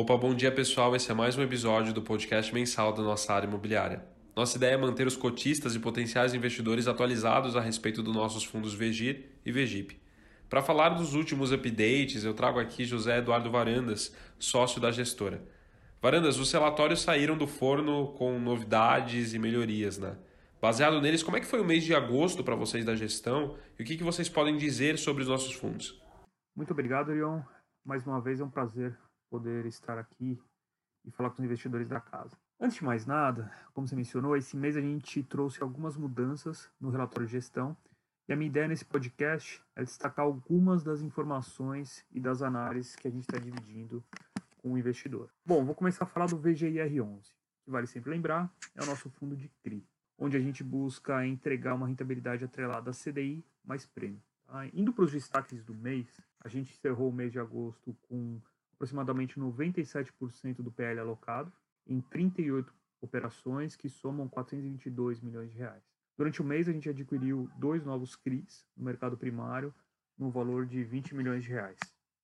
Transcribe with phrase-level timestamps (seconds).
[0.00, 0.94] Opa, bom dia pessoal.
[0.94, 4.06] Esse é mais um episódio do podcast mensal da nossa área imobiliária.
[4.36, 8.72] Nossa ideia é manter os cotistas e potenciais investidores atualizados a respeito dos nossos fundos
[8.72, 10.00] VEGIR e VEGIP.
[10.48, 15.42] Para falar dos últimos updates, eu trago aqui José Eduardo Varandas, sócio da gestora.
[16.00, 20.16] Varandas, os relatórios saíram do forno com novidades e melhorias, né?
[20.62, 23.82] Baseado neles, como é que foi o mês de agosto para vocês da gestão e
[23.82, 26.00] o que, que vocês podem dizer sobre os nossos fundos?
[26.54, 27.40] Muito obrigado, Ion.
[27.84, 28.96] Mais uma vez é um prazer
[29.30, 30.40] poder estar aqui
[31.04, 32.36] e falar com os investidores da casa.
[32.60, 36.90] Antes de mais nada, como você mencionou, esse mês a gente trouxe algumas mudanças no
[36.90, 37.76] relatório de gestão
[38.28, 43.08] e a minha ideia nesse podcast é destacar algumas das informações e das análises que
[43.08, 44.04] a gente está dividindo
[44.58, 45.30] com o investidor.
[45.46, 47.32] Bom, vou começar a falar do VGIR11,
[47.64, 49.82] que vale sempre lembrar, é o nosso fundo de CRI,
[50.18, 54.20] onde a gente busca entregar uma rentabilidade atrelada a CDI mais prêmio.
[54.46, 54.66] Tá?
[54.74, 58.38] Indo para os destaques do mês, a gente encerrou o mês de agosto com
[58.78, 61.52] aproximadamente 97% do PL alocado
[61.84, 65.82] em 38 operações que somam 422 milhões de reais.
[66.16, 69.74] Durante o mês a gente adquiriu dois novos CRIs no mercado primário
[70.16, 71.78] no valor de 20 milhões de reais.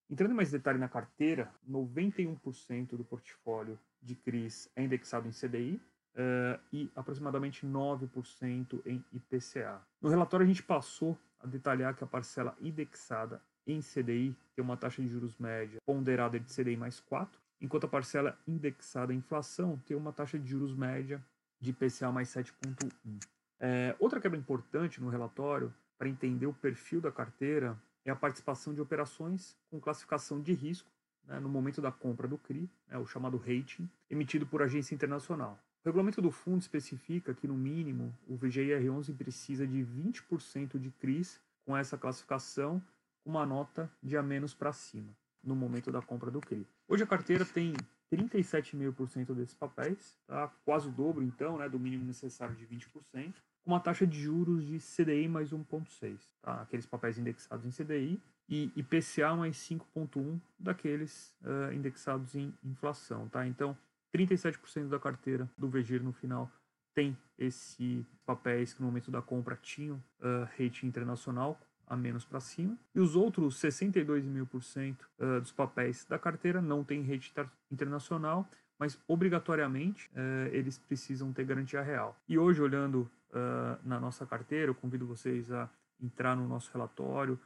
[0.09, 5.81] Entrando em mais detalhe na carteira, 91% do portfólio de CRIs é indexado em CDI
[6.15, 9.81] uh, e aproximadamente 9% em IPCA.
[10.01, 14.77] No relatório a gente passou a detalhar que a parcela indexada em CDI tem uma
[14.77, 19.81] taxa de juros média ponderada de CDI mais 4, enquanto a parcela indexada à inflação
[19.87, 21.23] tem uma taxa de juros média
[21.61, 23.25] de IPCA mais 7,1.
[23.61, 28.75] É, outra quebra importante no relatório para entender o perfil da carteira é a participação
[28.75, 30.91] de operações com classificação de risco
[31.27, 35.59] né, no momento da compra do CRI, né, o chamado rating, emitido por agência internacional.
[35.83, 41.41] O regulamento do fundo especifica que, no mínimo, o VGIR11 precisa de 20% de CRIs
[41.65, 42.83] com essa classificação
[43.25, 46.67] uma nota de a menos para cima no momento da compra do CRI.
[46.89, 47.75] Hoje a carteira tem
[48.13, 50.49] 37,5% desses papéis, tá?
[50.65, 54.67] quase o dobro então né, do mínimo necessário de 20%, com uma taxa de juros
[54.67, 56.63] de CDI mais 1,6, tá?
[56.63, 63.27] aqueles papéis indexados em CDI, e IPCA mais 5,1 daqueles uh, indexados em inflação.
[63.29, 63.47] Tá?
[63.47, 63.77] Então,
[64.15, 66.51] 37% da carteira do VGIR no final
[66.95, 72.41] tem esses papéis que no momento da compra tinham uh, rating internacional a menos para
[72.41, 72.77] cima.
[72.95, 77.33] E os outros 62,5% uh, dos papéis da carteira não têm rede
[77.71, 82.17] internacional, mas obrigatoriamente uh, eles precisam ter garantia real.
[82.29, 85.69] E hoje, olhando uh, na nossa carteira, eu convido vocês a
[86.01, 87.39] entrar no nosso relatório,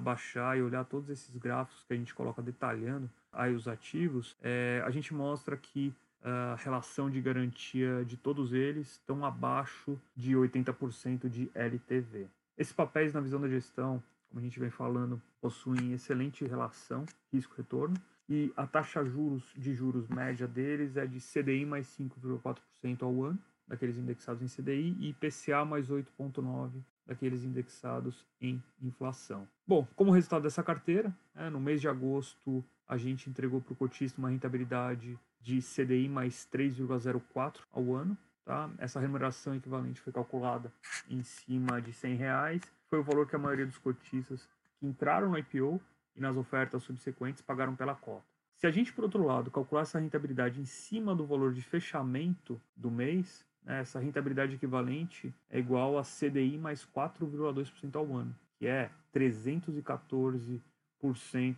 [0.00, 4.34] baixar e olhar todos esses gráficos que a gente coloca detalhando aí os ativos.
[4.86, 5.92] A gente mostra que
[6.22, 12.26] a relação de garantia de todos eles estão abaixo de 80% de LTV.
[12.56, 17.96] Esses papéis, na visão da gestão, como a gente vem falando, possuem excelente relação risco-retorno
[18.28, 23.38] e a taxa juros de juros média deles é de CDI mais 5,4% ao ano,
[23.68, 29.46] daqueles indexados em CDI, e IPCA mais 8,9% daqueles indexados em inflação.
[29.66, 33.76] Bom, como resultado dessa carteira, né, no mês de agosto a gente entregou para o
[33.76, 38.16] cotista uma rentabilidade de CDI mais 3,04 ao ano,
[38.46, 38.70] Tá?
[38.78, 40.72] Essa remuneração equivalente foi calculada
[41.10, 42.62] em cima de 100 reais.
[42.88, 44.48] Foi o valor que a maioria dos cotistas
[44.78, 45.80] que entraram no IPO
[46.14, 48.24] e nas ofertas subsequentes pagaram pela cota.
[48.54, 52.62] Se a gente, por outro lado, calcular essa rentabilidade em cima do valor de fechamento
[52.76, 58.68] do mês, né, essa rentabilidade equivalente é igual a CDI mais 4,2% ao ano, que
[58.68, 60.60] é 314%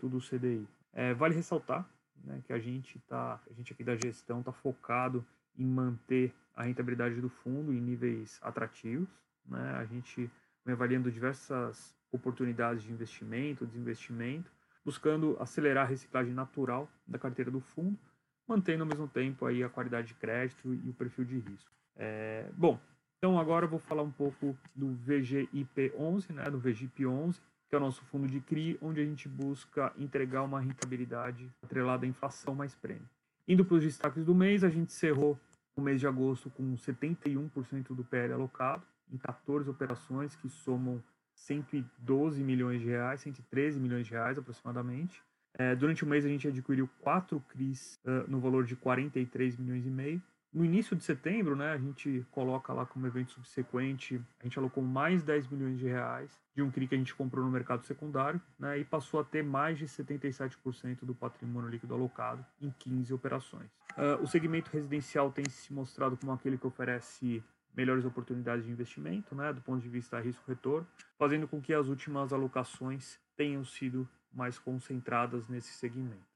[0.09, 0.67] do CDI.
[0.95, 1.87] É, vale ressaltar
[2.25, 5.23] né, que a gente, tá, a gente aqui da gestão está focado
[5.59, 9.09] em manter a rentabilidade do fundo em níveis atrativos.
[9.47, 9.73] Né?
[9.77, 10.31] A gente
[10.65, 14.51] vem avaliando diversas oportunidades de investimento, desinvestimento,
[14.85, 17.99] buscando acelerar a reciclagem natural da carteira do fundo,
[18.47, 21.71] mantendo ao mesmo tempo aí a qualidade de crédito e o perfil de risco.
[21.97, 22.81] É, bom,
[23.19, 27.81] então agora eu vou falar um pouco do VGIP11, né, do VGIP11, que é o
[27.81, 32.75] nosso fundo de CRI, onde a gente busca entregar uma rentabilidade atrelada à inflação mais
[32.75, 33.09] prêmio.
[33.47, 35.39] Indo para os destaques do mês, a gente encerrou
[35.79, 38.83] o mês de agosto com 71% do PL alocado,
[39.13, 41.03] em 14 operações que somam
[41.35, 45.23] 112 milhões de reais, 113 milhões de reais aproximadamente.
[45.55, 49.87] É, durante o mês a gente adquiriu quatro CRIs uh, no valor de 43 milhões
[49.87, 50.23] e meio,
[50.53, 54.83] no início de setembro, né, a gente coloca lá como evento subsequente, a gente alocou
[54.83, 58.41] mais 10 milhões de reais de um CRI que a gente comprou no mercado secundário,
[58.59, 63.71] né, e passou a ter mais de 77% do patrimônio líquido alocado em 15 operações.
[63.97, 67.43] Uh, o segmento residencial tem se mostrado como aquele que oferece
[67.77, 70.87] melhores oportunidades de investimento, né, do ponto de vista risco-retorno,
[71.17, 76.28] fazendo com que as últimas alocações tenham sido mais concentradas nesse segmento.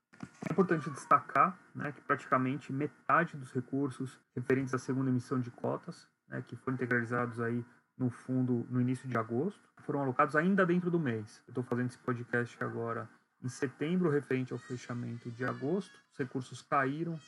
[0.48, 6.06] É importante destacar né, que praticamente metade dos recursos referentes à segunda emissão de cotas,
[6.28, 7.64] né, que foram integralizados aí
[7.96, 11.42] no fundo no início de agosto, foram alocados ainda dentro do mês.
[11.46, 13.08] Eu estou fazendo esse podcast agora
[13.42, 15.92] em setembro, referente ao fechamento de agosto.
[16.12, 17.18] Os recursos caíram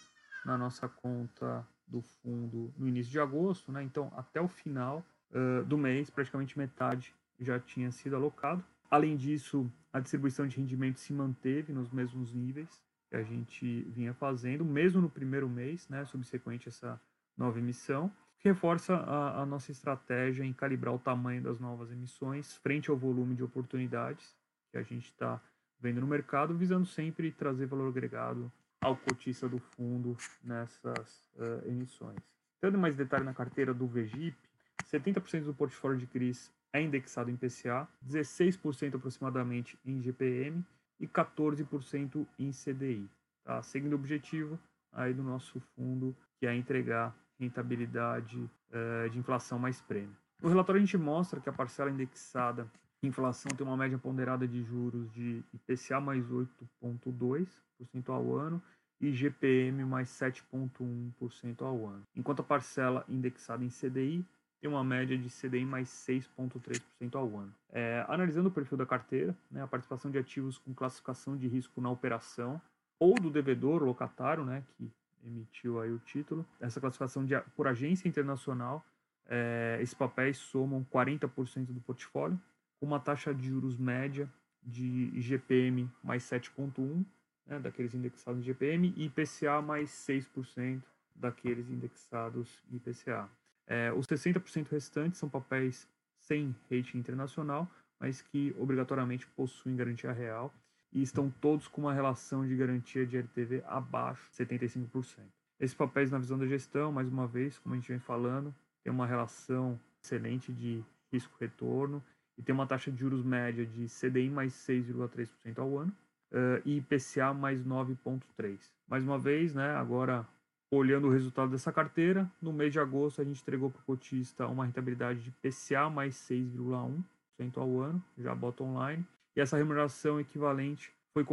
[0.45, 3.83] na nossa conta do fundo no início de agosto, né?
[3.83, 8.65] então até o final uh, do mês, praticamente metade já tinha sido alocado.
[8.95, 12.81] Além disso, a distribuição de rendimento se manteve nos mesmos níveis
[13.11, 17.01] que a gente vinha fazendo, mesmo no primeiro mês, né, subsequente a essa
[17.37, 18.09] nova emissão,
[18.39, 22.97] que reforça a, a nossa estratégia em calibrar o tamanho das novas emissões frente ao
[22.97, 24.33] volume de oportunidades
[24.71, 25.43] que a gente está
[25.81, 28.49] vendo no mercado, visando sempre trazer valor agregado
[28.81, 32.21] ao cotista do fundo nessas uh, emissões.
[32.63, 34.37] Dando mais detalhe na carteira do VGIP,
[34.85, 40.63] 70% do portfólio de CRIs é indexado em PCA, 16% aproximadamente em GPM
[40.99, 43.09] e 14% em CDI,
[43.45, 43.63] tá?
[43.63, 44.59] seguindo o objetivo
[44.93, 50.17] aí do nosso fundo, que é entregar rentabilidade uh, de inflação mais prêmio.
[50.43, 52.69] No relatório a gente mostra que a parcela indexada
[53.03, 58.61] em inflação tem uma média ponderada de juros de IPCA mais 8,2% ao ano
[59.01, 64.25] e GPM mais 7,1% ao ano, enquanto a parcela indexada em CDI
[64.65, 67.55] tem uma média de CDI mais 6,3% ao ano.
[67.71, 71.83] É, analisando o perfil da carteira, né, a participação de ativos com classificação de risco
[71.83, 72.59] na operação
[72.99, 74.91] ou do devedor locatário, né, que
[75.23, 78.83] emitiu aí o título, essa classificação de, por agência internacional,
[79.27, 82.41] é, esses papéis somam 40% do portfólio,
[82.81, 84.27] com uma taxa de juros média
[84.63, 87.05] de IGPM mais 7,1%,
[87.47, 90.83] né, daqueles indexados em IGPM, e IPCA mais 6%
[91.15, 93.29] daqueles indexados em IPCA.
[93.67, 95.89] É, os 60% restantes são papéis
[96.19, 100.53] sem rating internacional, mas que obrigatoriamente possuem garantia real
[100.93, 105.23] e estão todos com uma relação de garantia de LTV abaixo de 75%.
[105.59, 108.93] Esses papéis, na visão da gestão, mais uma vez, como a gente vem falando, tem
[108.93, 112.03] uma relação excelente de risco-retorno
[112.37, 115.93] e tem uma taxa de juros média de CDI mais 6,3% ao ano
[116.33, 118.59] uh, e IPCA mais 9,3%.
[118.87, 120.27] Mais uma vez, né, agora
[120.75, 124.47] olhando o resultado dessa carteira, no mês de agosto a gente entregou para o cotista
[124.47, 129.05] uma rentabilidade de PCA mais 6,1% ao ano, já bota online,
[129.37, 131.25] e essa remuneração equivalente foi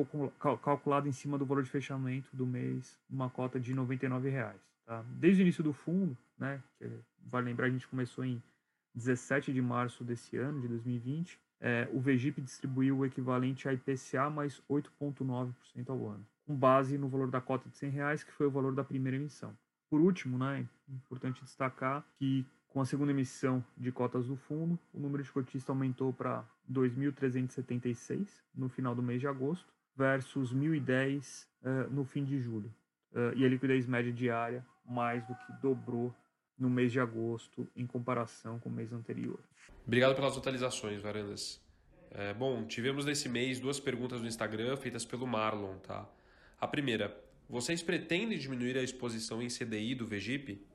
[0.61, 4.53] calculada em cima do valor de fechamento do mês, uma cota de R$ 99,00.
[4.85, 5.03] Tá?
[5.19, 6.61] Desde o início do fundo, né,
[7.25, 8.41] vale lembrar, a gente começou em
[8.93, 14.29] 17 de março desse ano, de 2020, é, o VGIP distribuiu o equivalente a IPCA
[14.29, 15.53] mais 8,9%
[15.89, 18.75] ao ano com base no valor da cota de 100 reais, que foi o valor
[18.75, 19.55] da primeira emissão.
[19.89, 24.79] Por último, né, é importante destacar que com a segunda emissão de cotas do fundo,
[24.93, 31.45] o número de cotistas aumentou para 2.376 no final do mês de agosto, versus 1.010
[31.63, 32.73] uh, no fim de julho.
[33.11, 36.15] Uh, e a liquidez média diária mais do que dobrou
[36.61, 39.39] no mês de agosto em comparação com o mês anterior.
[39.85, 41.59] Obrigado pelas atualizações, Varandas.
[42.11, 46.07] É, bom, tivemos nesse mês duas perguntas no Instagram feitas pelo Marlon, tá?
[46.59, 47.17] A primeira,
[47.49, 50.65] vocês pretendem diminuir a exposição em CDI do VGIP?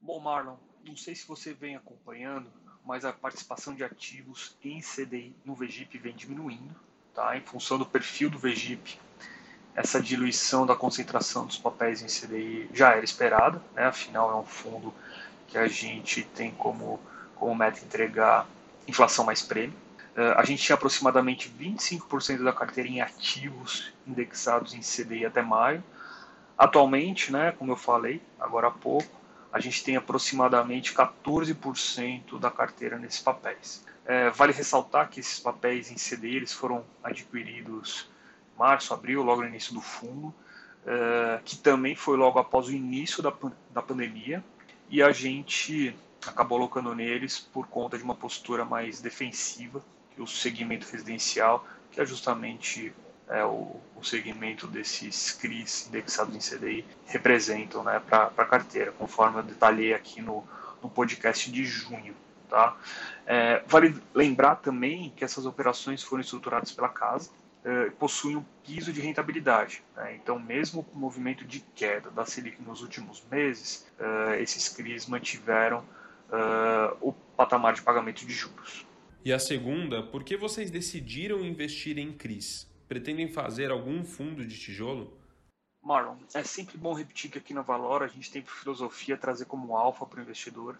[0.00, 0.56] Bom, Marlon,
[0.86, 2.50] não sei se você vem acompanhando,
[2.84, 6.74] mas a participação de ativos em CDI no VGIP vem diminuindo,
[7.14, 7.36] tá?
[7.36, 8.98] em função do perfil do VGIP.
[9.74, 13.84] Essa diluição da concentração dos papéis em CDI já era esperada, né?
[13.84, 14.94] afinal é um fundo
[15.46, 17.00] que a gente tem como,
[17.36, 18.46] como meta entregar
[18.86, 19.76] inflação mais prêmio.
[20.16, 25.82] Uh, a gente tinha aproximadamente 25% da carteira em ativos indexados em CDI até maio.
[26.56, 32.98] Atualmente, né, como eu falei agora há pouco, a gente tem aproximadamente 14% da carteira
[32.98, 33.84] nesses papéis.
[34.04, 38.10] É, vale ressaltar que esses papéis em CDI eles foram adquiridos
[38.54, 40.34] em março, abril, logo no início do fundo,
[40.86, 43.32] é, que também foi logo após o início da,
[43.70, 44.44] da pandemia,
[44.94, 45.92] e a gente
[46.24, 49.82] acabou alocando neles por conta de uma postura mais defensiva
[50.16, 52.94] o segmento residencial, que é justamente
[53.28, 59.40] é, o, o, segmento desses CRIs indexados em CDI representam né, para a carteira, conforme
[59.40, 60.44] eu detalhei aqui no,
[60.80, 62.14] no podcast de junho.
[62.48, 62.76] Tá?
[63.26, 67.32] É, vale lembrar também que essas operações foram estruturadas pela casa,
[67.64, 69.82] é, possuem um piso de rentabilidade.
[69.96, 70.16] Né?
[70.16, 75.06] Então, mesmo com o movimento de queda da Selic nos últimos meses, é, esses CRIs
[75.06, 75.84] mantiveram
[76.30, 78.86] é, o patamar de pagamento de juros.
[79.24, 82.70] E a segunda, por que vocês decidiram investir em CRIs?
[82.86, 85.18] Pretendem fazer algum fundo de tijolo?
[85.82, 89.46] Marlon, é sempre bom repetir que aqui na Valor a gente tem por filosofia trazer
[89.46, 90.78] como alfa para o investidor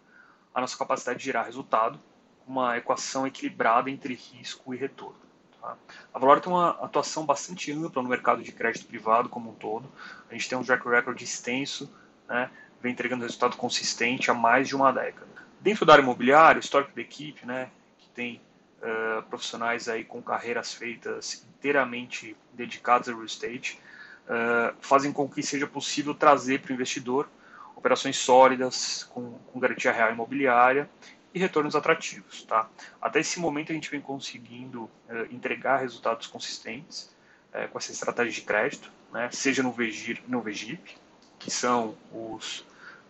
[0.54, 1.98] a nossa capacidade de gerar resultado,
[2.46, 5.18] uma equação equilibrada entre risco e retorno.
[5.64, 5.76] Tá?
[6.12, 9.90] A Valor tem uma atuação bastante ampla no mercado de crédito privado como um todo.
[10.30, 11.90] A gente tem um track record extenso,
[12.28, 12.50] né?
[12.83, 15.26] vem entregando resultado consistente há mais de uma década.
[15.59, 18.42] Dentro da área imobiliária, o histórico da equipe, né, que tem
[18.83, 23.80] uh, profissionais aí com carreiras feitas inteiramente dedicados ao real estate,
[24.28, 27.26] uh, fazem com que seja possível trazer para o investidor
[27.75, 30.90] operações sólidas, com, com garantia real imobiliária
[31.34, 32.44] e retornos atrativos.
[32.44, 32.68] Tá?
[33.02, 34.90] Até esse momento a gente vem conseguindo uh,
[35.30, 37.14] entregar resultados consistentes
[37.52, 39.28] uh, com essa estratégia de crédito, né?
[39.32, 40.96] seja no, VGIR, no VGIP,
[41.38, 42.60] que são os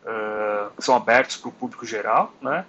[0.03, 2.65] uh, são abertos para o público geral, né?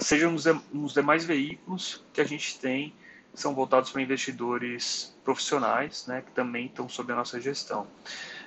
[0.00, 2.94] seja nos, nos demais veículos que a gente tem
[3.34, 7.86] são voltados para investidores profissionais, né, que também estão sob a nossa gestão.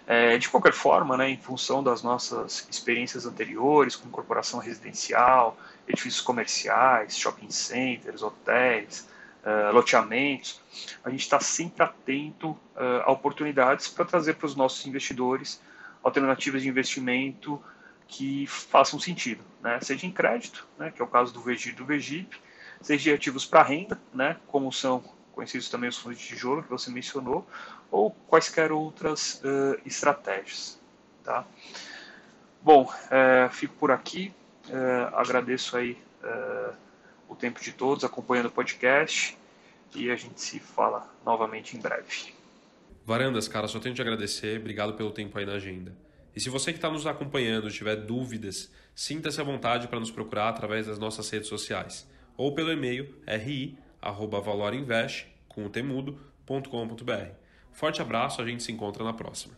[0.10, 6.22] É, de qualquer forma, né, em função das nossas experiências anteriores com corporação residencial, edifícios
[6.22, 9.06] comerciais, shopping centers, hotéis,
[9.44, 10.62] uh, loteamentos,
[11.04, 15.62] a gente está sempre atento uh, a oportunidades para trazer para os nossos investidores
[16.02, 17.62] alternativas de investimento
[18.08, 19.80] que façam sentido, né?
[19.82, 22.38] seja em crédito, né, que é o caso do VGIR e do VGIP,
[22.82, 25.04] seja de ativos para renda, né, como são
[25.38, 27.48] conhecidos também os fundos de tijolo que você mencionou,
[27.92, 30.80] ou quaisquer outras uh, estratégias.
[31.24, 31.46] Tá?
[32.60, 34.34] Bom, uh, fico por aqui.
[34.68, 35.98] Uh, agradeço aí
[37.30, 39.38] o tempo de todos acompanhando o podcast
[39.96, 42.34] e a gente se fala novamente em breve.
[43.06, 44.60] Varandas, cara, só tenho que agradecer.
[44.60, 45.96] Obrigado pelo tempo aí na agenda.
[46.36, 50.50] E se você que está nos acompanhando tiver dúvidas, sinta-se à vontade para nos procurar
[50.50, 53.87] através das nossas redes sociais ou pelo e-mail ri@valorinvest
[55.70, 57.32] temudo.com.br.
[57.72, 59.54] Forte abraço, a gente se encontra na próxima.